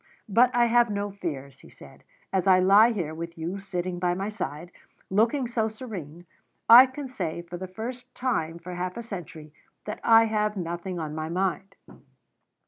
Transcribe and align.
"But 0.27 0.49
I 0.55 0.65
have 0.65 0.89
no 0.89 1.11
fears," 1.11 1.59
he 1.59 1.69
said. 1.69 2.03
"As 2.33 2.47
I 2.47 2.57
lie 2.57 2.89
here, 2.91 3.13
with 3.13 3.37
you 3.37 3.59
sitting 3.59 3.99
by 3.99 4.15
my 4.15 4.29
side, 4.29 4.71
looking 5.11 5.45
so 5.45 5.67
serene, 5.67 6.25
I 6.67 6.87
can 6.87 7.07
say, 7.07 7.43
for 7.43 7.57
the 7.57 7.67
first 7.67 8.15
time 8.15 8.57
for 8.57 8.73
half 8.73 8.97
a 8.97 9.03
century, 9.03 9.53
that 9.85 9.99
I 10.03 10.23
have 10.25 10.57
nothing 10.57 10.97
on 10.97 11.13
my 11.13 11.29
mind. 11.29 11.75